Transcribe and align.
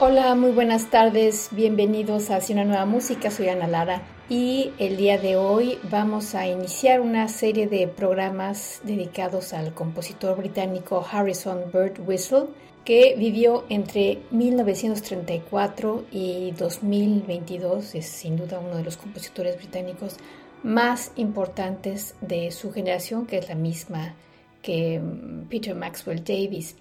Hola, 0.00 0.36
muy 0.36 0.52
buenas 0.52 0.90
tardes, 0.90 1.48
bienvenidos 1.50 2.30
a 2.30 2.36
Hacia 2.36 2.54
una 2.54 2.64
nueva 2.64 2.86
música, 2.86 3.32
soy 3.32 3.48
Ana 3.48 3.66
Lara 3.66 4.02
y 4.28 4.70
el 4.78 4.96
día 4.96 5.18
de 5.18 5.34
hoy 5.34 5.76
vamos 5.90 6.36
a 6.36 6.46
iniciar 6.46 7.00
una 7.00 7.26
serie 7.26 7.66
de 7.66 7.88
programas 7.88 8.80
dedicados 8.84 9.52
al 9.52 9.74
compositor 9.74 10.38
británico 10.38 11.04
Harrison 11.10 11.64
Bird 11.72 11.98
Whistle, 12.06 12.44
que 12.84 13.16
vivió 13.18 13.64
entre 13.70 14.20
1934 14.30 16.04
y 16.12 16.52
2022, 16.52 17.96
es 17.96 18.06
sin 18.06 18.36
duda 18.36 18.60
uno 18.60 18.76
de 18.76 18.84
los 18.84 18.96
compositores 18.98 19.56
británicos 19.56 20.16
más 20.62 21.10
importantes 21.16 22.14
de 22.20 22.52
su 22.52 22.70
generación, 22.70 23.26
que 23.26 23.38
es 23.38 23.48
la 23.48 23.56
misma 23.56 24.14
que 24.62 25.00
mm, 25.00 25.48
Peter 25.48 25.74
Maxwell 25.74 26.22
Davis. 26.22 26.76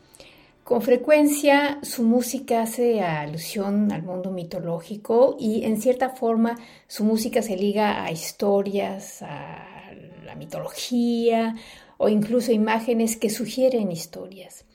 Con 0.68 0.82
frecuencia 0.82 1.80
su 1.82 2.04
música 2.04 2.64
hace 2.64 3.00
alusión 3.00 3.90
al 3.94 4.04
mundo 4.04 4.32
mitológico 4.32 5.38
y 5.40 5.64
en 5.64 5.80
cierta 5.80 6.10
forma 6.10 6.58
su 6.88 7.06
música 7.06 7.42
se 7.42 7.56
liga 7.56 8.04
a 8.04 8.12
historias, 8.12 9.22
a 9.22 9.94
la 10.26 10.36
mitología 10.36 11.56
o 11.98 12.10
incluso 12.10 12.52
imágenes 12.52 13.16
que 13.16 13.30
sugieren 13.30 13.94
historias. 13.94 14.66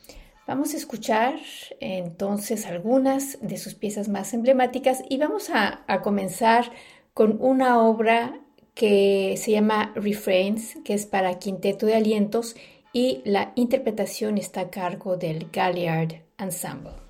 Vamos 0.47 0.73
a 0.73 0.79
escuchar 0.79 1.35
entonces 1.79 2.65
algunas 2.65 3.39
de 3.43 3.59
sus 3.59 3.75
piezas 3.75 4.09
más 4.09 4.33
emblemáticas 4.33 5.05
y 5.11 5.19
vamos 5.19 5.51
a, 5.51 5.85
a 5.87 6.01
comenzar 6.01 6.73
con 7.13 7.37
una 7.39 7.83
obra 7.83 8.41
que 8.73 9.35
se 9.37 9.51
llama 9.51 9.93
Refrains, 9.95 10.75
que 10.87 10.95
es 10.95 11.05
para 11.05 11.39
quinteto 11.39 11.85
de 11.85 11.97
alientos 11.97 12.57
y 12.93 13.23
la 13.25 13.53
interpretación 13.57 14.39
está 14.39 14.63
a 14.63 14.71
cargo 14.71 15.17
del 15.17 15.49
Galliard 15.51 16.23
Ensemble. 16.39 17.02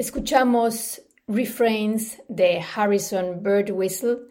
Escuchamos 0.00 1.02
Refrains 1.28 2.22
de 2.26 2.64
Harrison 2.74 3.42
Bird 3.42 3.70
Whistle, 3.70 4.30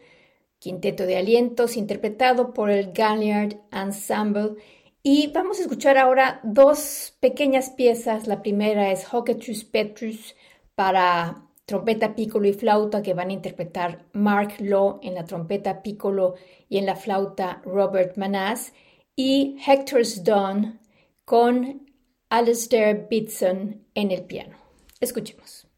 quinteto 0.57 1.05
de 1.05 1.15
alientos 1.15 1.77
interpretado 1.77 2.55
por 2.55 2.71
el 2.71 2.91
Galliard 2.91 3.55
Ensemble. 3.71 4.55
Y 5.03 5.27
vamos 5.27 5.59
a 5.59 5.61
escuchar 5.61 5.99
ahora 5.99 6.39
dos 6.41 7.15
pequeñas 7.19 7.69
piezas. 7.69 8.25
La 8.25 8.41
primera 8.41 8.91
es 8.91 9.13
Hocetus 9.13 9.63
Petrus 9.63 10.35
para 10.73 11.45
trompeta 11.65 12.15
piccolo 12.15 12.47
y 12.47 12.53
flauta 12.53 13.03
que 13.03 13.13
van 13.13 13.29
a 13.29 13.33
interpretar 13.33 14.07
Mark 14.13 14.55
Law 14.57 14.99
en 15.03 15.13
la 15.13 15.25
trompeta 15.25 15.83
piccolo 15.83 16.33
y 16.67 16.79
en 16.79 16.88
la 16.88 16.95
flauta 16.95 17.61
Robert 17.63 18.17
Manas 18.17 18.73
y 19.15 19.55
Hector's 19.63 20.23
Dawn 20.23 20.79
con 21.25 21.91
Alistair 22.27 23.05
Bitson 23.07 23.85
en 23.93 24.09
el 24.09 24.23
piano. 24.23 24.68
Escuchemos. 25.01 25.68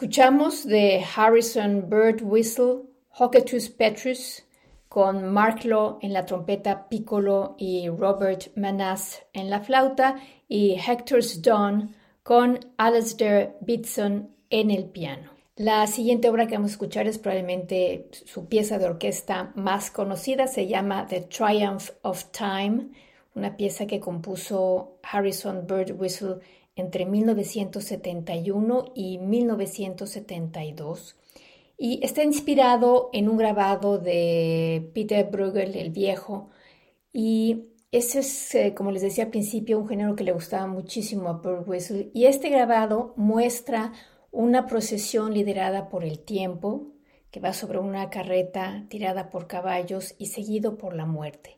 Escuchamos 0.00 0.66
de 0.66 1.04
Harrison 1.14 1.90
Bird 1.90 2.22
Whistle, 2.22 2.84
Hocetus 3.18 3.68
Petrus, 3.68 4.42
con 4.88 5.30
Mark 5.30 5.62
Law 5.66 5.98
en 6.00 6.14
la 6.14 6.24
trompeta 6.24 6.88
piccolo 6.88 7.54
y 7.58 7.86
Robert 7.90 8.56
Manas 8.56 9.22
en 9.34 9.50
la 9.50 9.60
flauta, 9.60 10.16
y 10.48 10.78
Hector's 10.80 11.42
Dawn 11.42 11.94
con 12.22 12.60
Alasdair 12.78 13.56
Bitson 13.60 14.34
en 14.48 14.70
el 14.70 14.86
piano. 14.86 15.32
La 15.56 15.86
siguiente 15.86 16.30
obra 16.30 16.46
que 16.46 16.54
vamos 16.54 16.70
a 16.70 16.74
escuchar 16.76 17.06
es 17.06 17.18
probablemente 17.18 18.08
su 18.24 18.48
pieza 18.48 18.78
de 18.78 18.86
orquesta 18.86 19.52
más 19.54 19.90
conocida, 19.90 20.46
se 20.46 20.66
llama 20.66 21.08
The 21.08 21.20
Triumph 21.20 21.90
of 22.00 22.24
Time, 22.30 22.88
una 23.34 23.54
pieza 23.54 23.86
que 23.86 24.00
compuso 24.00 24.98
Harrison 25.02 25.66
Bird 25.66 25.92
Whistle 26.00 26.40
entre 26.80 27.06
1971 27.06 28.92
y 28.94 29.18
1972 29.18 31.16
y 31.82 31.98
está 32.04 32.22
inspirado 32.22 33.08
en 33.14 33.26
un 33.30 33.38
grabado 33.38 33.96
de 33.96 34.90
Peter 34.92 35.26
Bruegel 35.30 35.74
el 35.76 35.90
Viejo. 35.90 36.50
Y 37.10 37.70
ese 37.90 38.18
es, 38.18 38.54
eh, 38.54 38.74
como 38.74 38.92
les 38.92 39.00
decía 39.00 39.24
al 39.24 39.30
principio, 39.30 39.78
un 39.78 39.88
género 39.88 40.14
que 40.14 40.22
le 40.22 40.32
gustaba 40.32 40.66
muchísimo 40.66 41.30
a 41.30 41.40
Bird 41.40 41.66
Whistle 41.66 42.10
y 42.12 42.26
este 42.26 42.50
grabado 42.50 43.14
muestra 43.16 43.94
una 44.30 44.66
procesión 44.66 45.32
liderada 45.32 45.88
por 45.88 46.04
el 46.04 46.18
tiempo 46.18 46.92
que 47.30 47.40
va 47.40 47.54
sobre 47.54 47.78
una 47.78 48.10
carreta 48.10 48.84
tirada 48.90 49.30
por 49.30 49.46
caballos 49.46 50.14
y 50.18 50.26
seguido 50.26 50.76
por 50.76 50.94
la 50.94 51.06
muerte. 51.06 51.56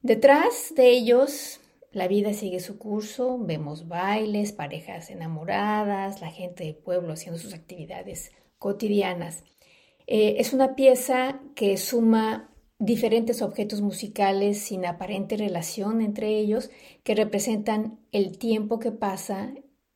Detrás 0.00 0.74
de 0.76 0.90
ellos 0.90 1.60
la 1.96 2.08
vida 2.08 2.34
sigue 2.34 2.60
su 2.60 2.76
curso, 2.76 3.38
vemos 3.38 3.88
bailes, 3.88 4.52
parejas 4.52 5.08
enamoradas, 5.08 6.20
la 6.20 6.30
gente 6.30 6.64
del 6.64 6.74
pueblo 6.74 7.14
haciendo 7.14 7.40
sus 7.40 7.54
actividades 7.54 8.32
cotidianas. 8.58 9.44
Eh, 10.06 10.36
es 10.36 10.52
una 10.52 10.76
pieza 10.76 11.40
que 11.54 11.78
suma 11.78 12.50
diferentes 12.78 13.40
objetos 13.40 13.80
musicales 13.80 14.60
sin 14.60 14.84
aparente 14.84 15.38
relación 15.38 16.02
entre 16.02 16.36
ellos 16.38 16.68
que 17.02 17.14
representan 17.14 17.98
el 18.12 18.36
tiempo 18.36 18.78
que 18.78 18.92
pasa 18.92 19.54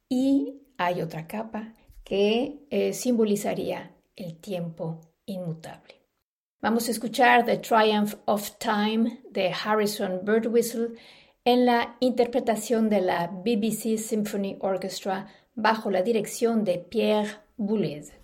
y 0.08 0.62
hay 0.78 1.02
otra 1.02 1.26
capa 1.26 1.74
que 2.02 2.64
eh, 2.70 2.94
simbolizaría 2.94 3.94
el 4.16 4.38
tiempo 4.38 5.02
inmutable. 5.26 6.00
Vamos 6.62 6.88
a 6.88 6.92
escuchar 6.92 7.44
The 7.44 7.58
Triumph 7.58 8.14
of 8.24 8.52
Time 8.58 9.20
de 9.30 9.52
Harrison 9.52 10.20
Birdwhistle 10.24 10.94
en 11.44 11.64
la 11.66 11.96
interpretación 12.00 12.88
de 12.88 13.00
la 13.00 13.28
BBC 13.28 13.96
Symphony 13.96 14.58
Orchestra 14.60 15.26
bajo 15.54 15.90
la 15.90 16.02
dirección 16.02 16.64
de 16.64 16.78
Pierre 16.78 17.38
Boulez. 17.56 18.19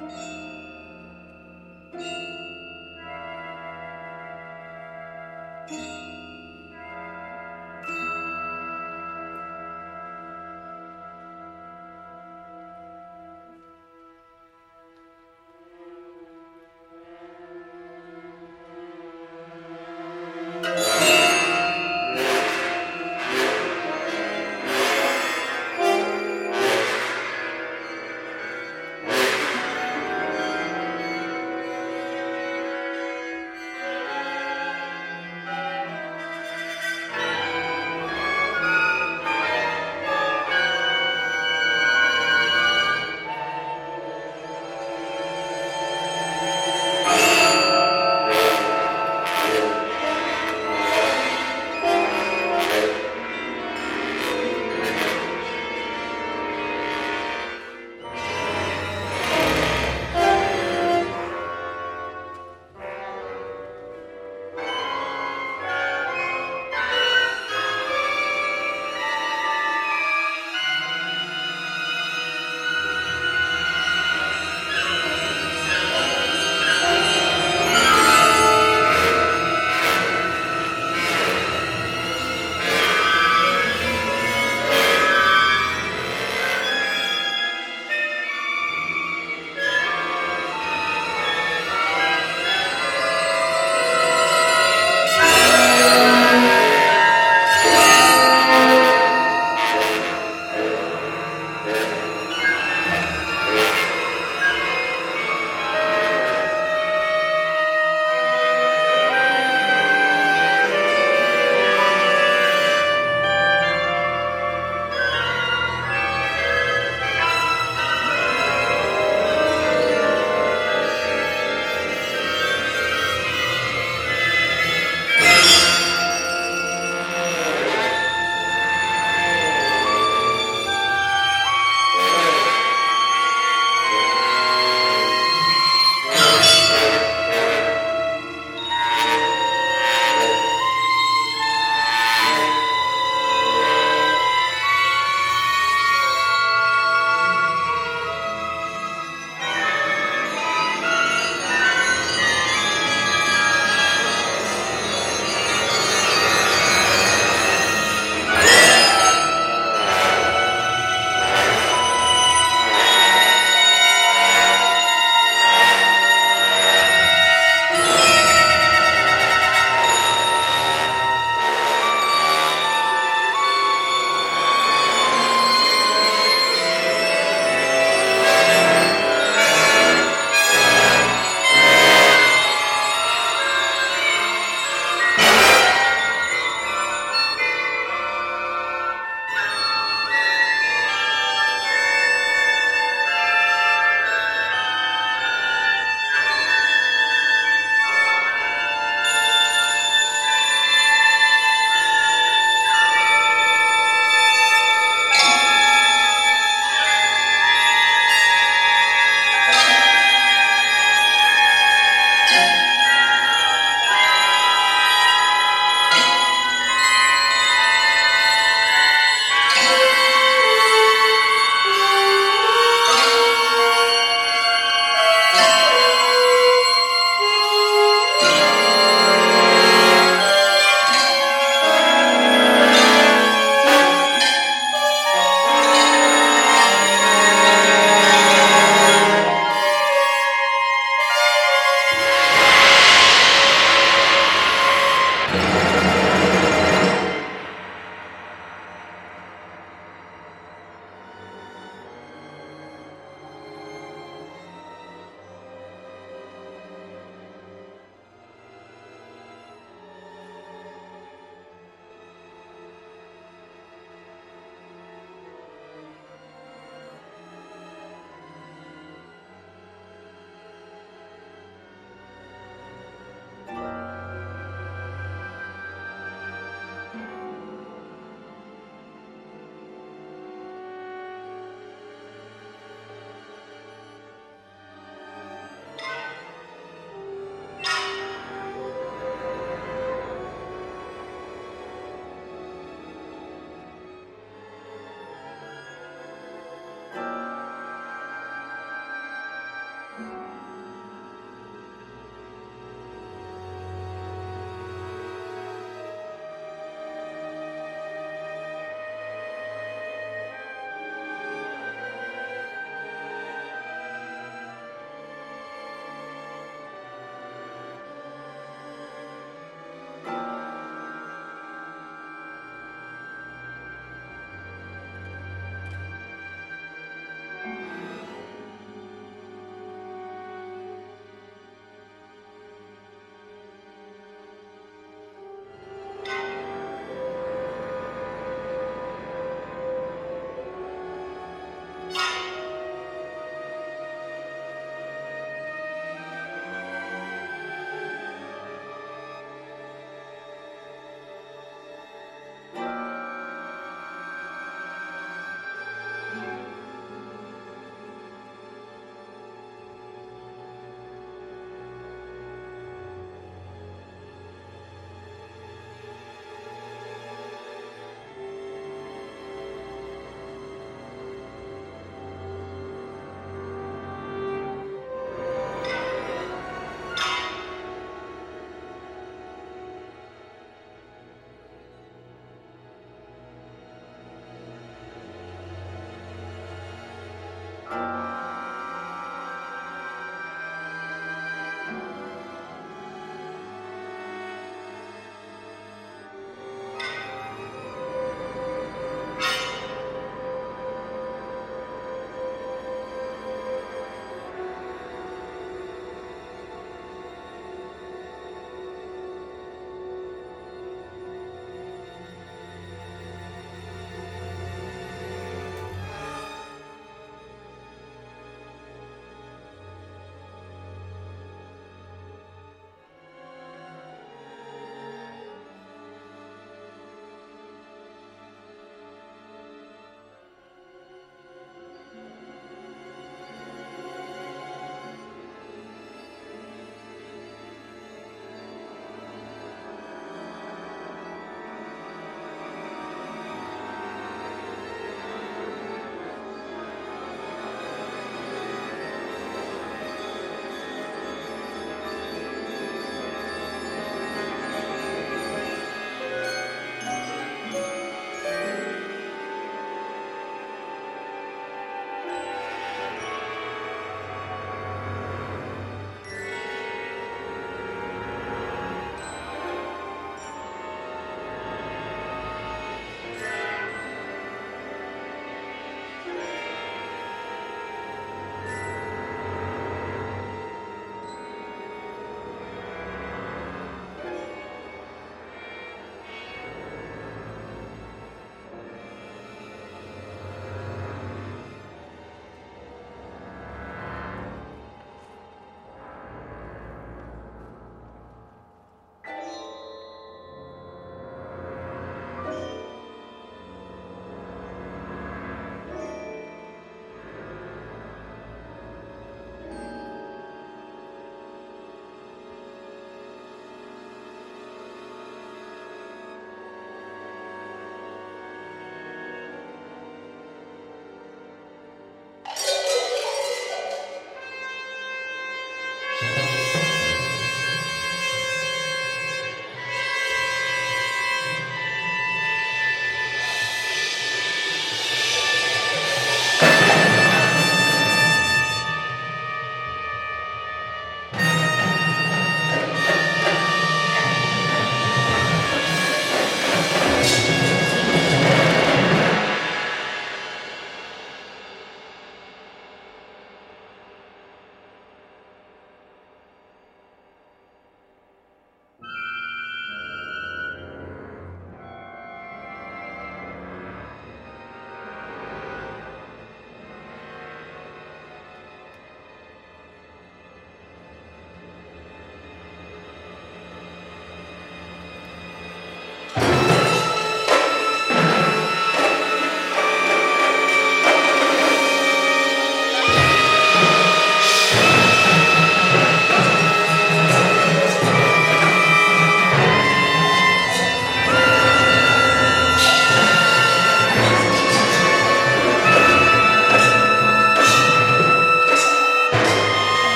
Música 0.00 0.43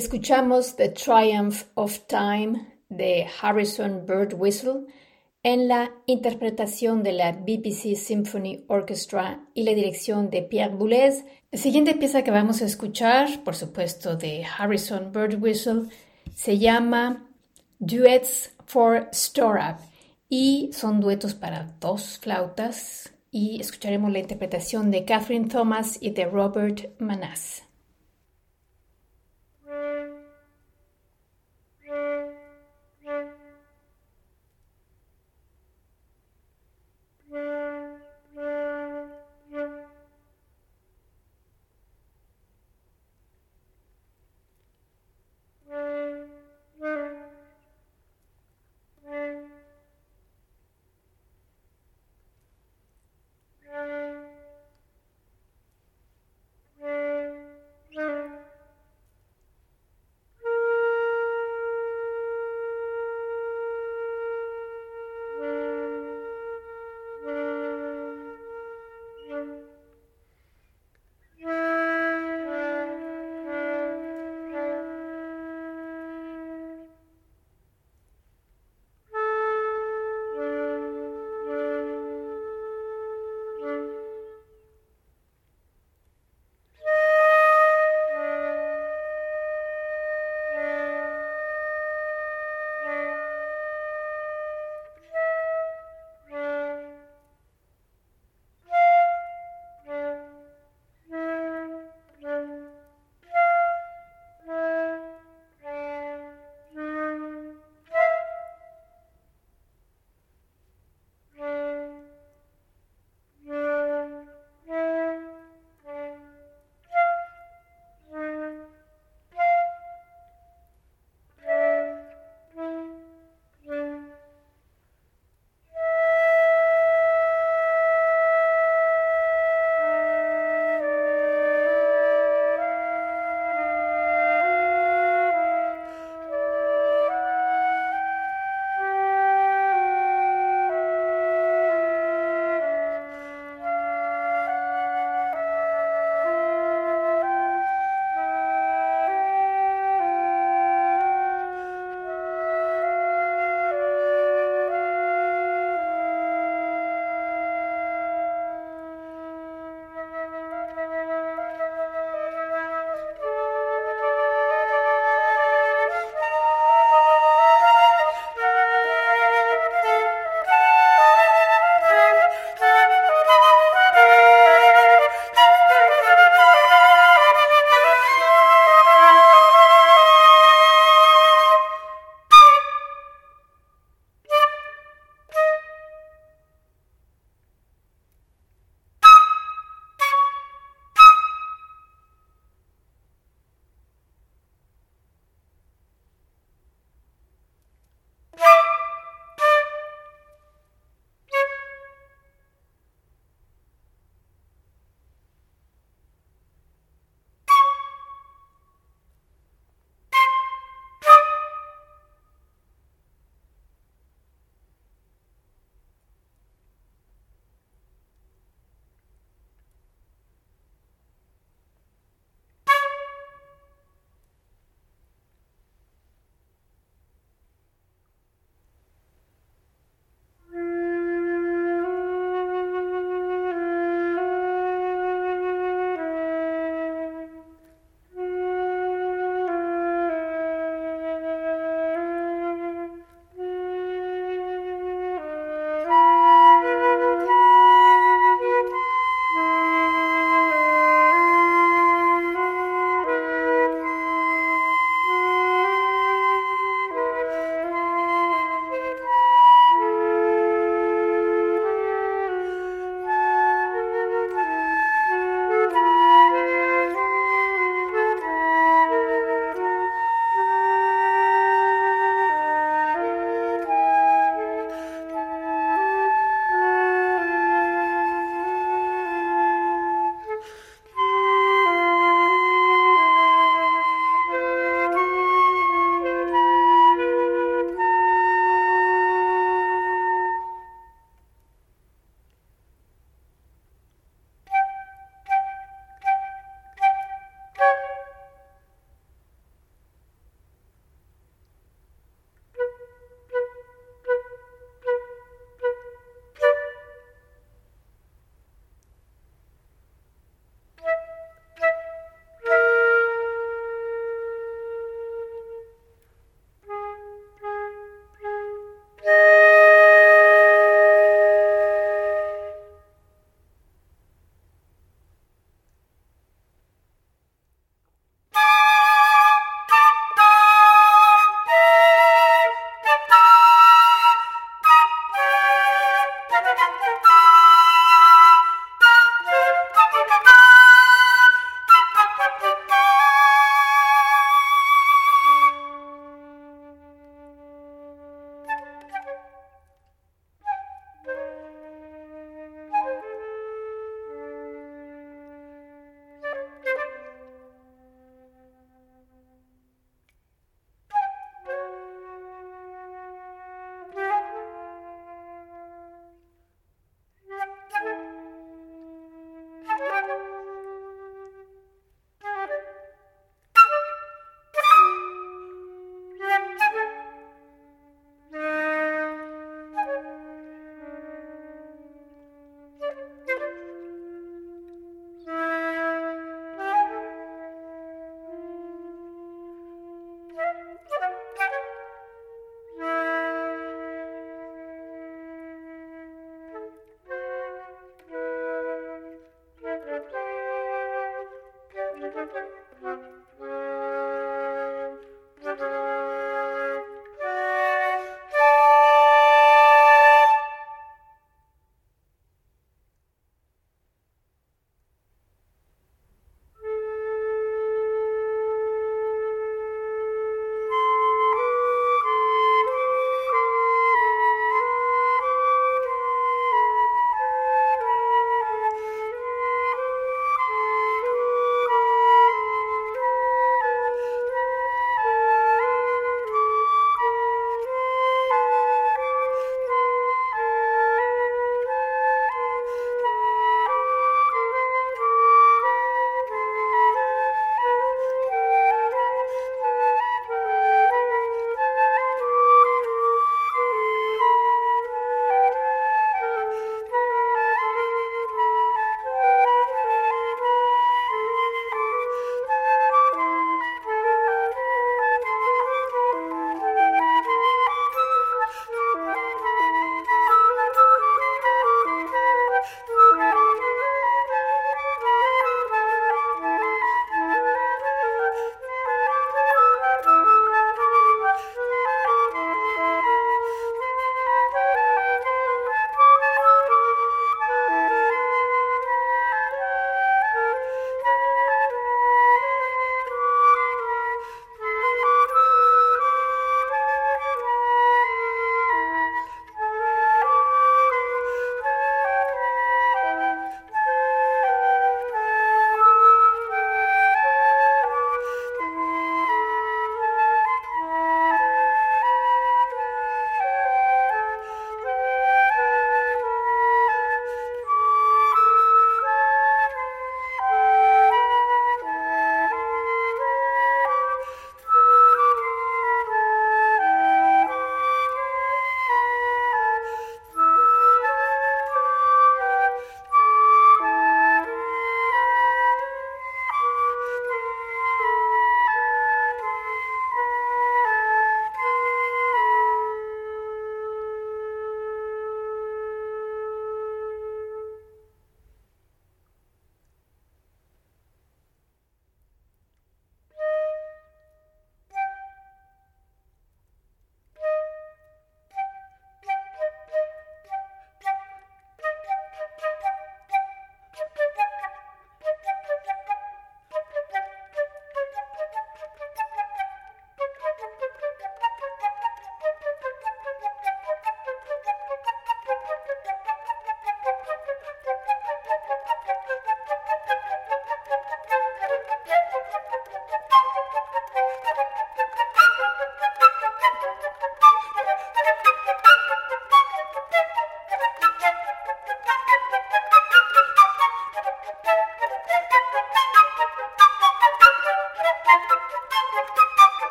Escuchamos 0.00 0.76
The 0.76 0.88
Triumph 0.88 1.64
of 1.74 2.06
Time 2.06 2.78
de 2.88 3.26
Harrison 3.42 4.06
Bird 4.06 4.32
Whistle 4.32 4.86
en 5.42 5.68
la 5.68 5.90
interpretación 6.06 7.02
de 7.02 7.12
la 7.12 7.32
BBC 7.32 7.96
Symphony 7.96 8.64
Orchestra 8.68 9.44
y 9.52 9.64
la 9.64 9.74
dirección 9.74 10.30
de 10.30 10.40
Pierre 10.40 10.74
Boulez. 10.74 11.26
La 11.50 11.58
siguiente 11.58 11.94
pieza 11.96 12.24
que 12.24 12.30
vamos 12.30 12.62
a 12.62 12.64
escuchar, 12.64 13.44
por 13.44 13.54
supuesto 13.54 14.16
de 14.16 14.42
Harrison 14.42 15.12
Bird 15.12 15.34
Whistle, 15.38 15.90
se 16.34 16.56
llama 16.56 17.28
Duets 17.78 18.54
for 18.64 19.06
Storab 19.12 19.80
y 20.30 20.70
son 20.72 21.00
duetos 21.00 21.34
para 21.34 21.76
dos 21.78 22.18
flautas 22.20 23.12
y 23.30 23.60
escucharemos 23.60 24.10
la 24.10 24.20
interpretación 24.20 24.90
de 24.90 25.04
Catherine 25.04 25.48
Thomas 25.48 25.98
y 26.00 26.12
de 26.12 26.24
Robert 26.24 26.98
Manas. 26.98 27.64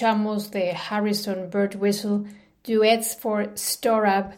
De 0.00 0.74
Harrison 0.88 1.50
Bird 1.50 1.76
Whistle 1.76 2.24
Duets 2.64 3.14
for 3.14 3.52
Storab 3.54 4.32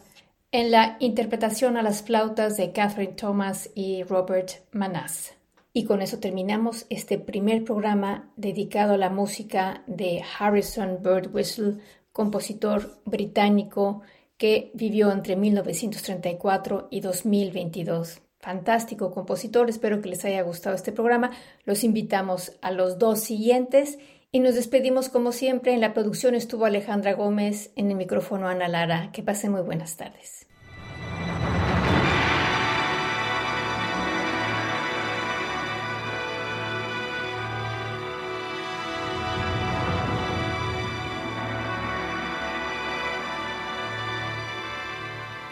en 0.51 0.71
la 0.71 0.97
interpretación 0.99 1.77
a 1.77 1.81
las 1.81 2.03
flautas 2.03 2.57
de 2.57 2.73
Catherine 2.73 3.13
Thomas 3.13 3.69
y 3.73 4.03
Robert 4.03 4.49
Manas. 4.73 5.35
Y 5.71 5.85
con 5.85 6.01
eso 6.01 6.19
terminamos 6.19 6.85
este 6.89 7.17
primer 7.17 7.63
programa 7.63 8.29
dedicado 8.35 8.95
a 8.95 8.97
la 8.97 9.09
música 9.09 9.83
de 9.87 10.21
Harrison 10.37 10.99
Bird 11.01 11.33
Whistle, 11.33 11.77
compositor 12.11 12.99
británico 13.05 14.01
que 14.35 14.69
vivió 14.73 15.13
entre 15.13 15.37
1934 15.37 16.89
y 16.91 16.99
2022. 16.99 18.19
Fantástico 18.39 19.11
compositor, 19.11 19.69
espero 19.69 20.01
que 20.01 20.09
les 20.09 20.25
haya 20.25 20.41
gustado 20.41 20.75
este 20.75 20.91
programa. 20.91 21.31
Los 21.63 21.85
invitamos 21.85 22.51
a 22.61 22.71
los 22.71 22.99
dos 22.99 23.21
siguientes 23.21 23.97
y 24.33 24.39
nos 24.39 24.55
despedimos 24.55 25.09
como 25.09 25.31
siempre. 25.31 25.73
En 25.73 25.79
la 25.79 25.93
producción 25.93 26.33
estuvo 26.33 26.65
Alejandra 26.65 27.13
Gómez, 27.13 27.71
en 27.75 27.91
el 27.91 27.95
micrófono 27.95 28.47
Ana 28.47 28.67
Lara. 28.67 29.11
Que 29.13 29.21
pasen 29.21 29.51
muy 29.51 29.61
buenas 29.61 29.95
tardes. 29.95 30.47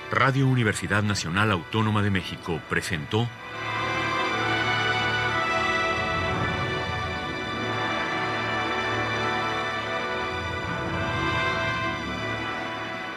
Radio 0.09 0.47
Universidad 0.47 1.03
Nacional 1.03 1.51
Autónoma 1.51 2.01
de 2.01 2.09
México 2.09 2.59
presentó 2.67 3.27